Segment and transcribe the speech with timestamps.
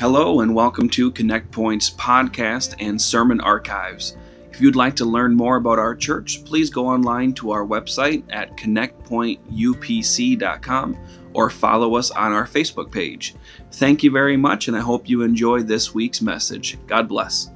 [0.00, 4.16] Hello, and welcome to Connect Point's podcast and sermon archives.
[4.50, 8.24] If you'd like to learn more about our church, please go online to our website
[8.30, 10.96] at connectpointupc.com
[11.34, 13.34] or follow us on our Facebook page.
[13.72, 16.78] Thank you very much, and I hope you enjoy this week's message.
[16.86, 17.50] God bless.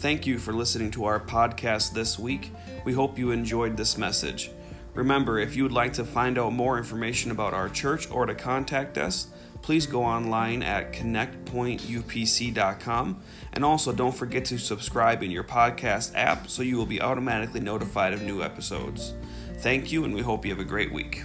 [0.00, 2.52] Thank you for listening to our podcast this week.
[2.86, 4.50] We hope you enjoyed this message.
[4.94, 8.34] Remember, if you would like to find out more information about our church or to
[8.34, 9.26] contact us,
[9.60, 13.22] please go online at connectpointupc.com.
[13.52, 17.60] And also, don't forget to subscribe in your podcast app so you will be automatically
[17.60, 19.12] notified of new episodes.
[19.58, 21.24] Thank you, and we hope you have a great week.